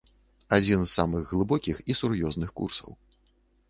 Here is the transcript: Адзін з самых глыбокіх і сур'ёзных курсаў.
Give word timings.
Адзін 0.57 0.79
з 0.85 0.87
самых 0.97 1.23
глыбокіх 1.35 1.77
і 1.89 2.01
сур'ёзных 2.03 2.49
курсаў. 2.61 2.91